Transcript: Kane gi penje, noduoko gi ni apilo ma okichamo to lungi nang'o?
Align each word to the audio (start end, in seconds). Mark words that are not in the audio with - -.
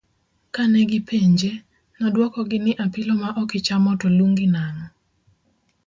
Kane 0.55 0.81
gi 0.89 0.99
penje, 1.09 1.51
noduoko 1.99 2.39
gi 2.49 2.59
ni 2.65 2.71
apilo 2.85 3.13
ma 3.21 3.29
okichamo 3.41 3.91
to 4.01 4.07
lungi 4.17 4.47
nang'o? 4.55 4.85